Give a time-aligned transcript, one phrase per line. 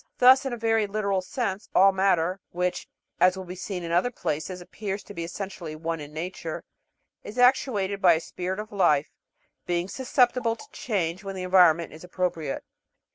[0.17, 2.87] Thus, in a very literal sense, all matter which,
[3.19, 6.63] as will be seen in other places, appears to be essentially one in nature
[7.23, 9.11] is actuated by a spirit of life,
[9.67, 12.63] being susceptible to change when the environment is appropriate.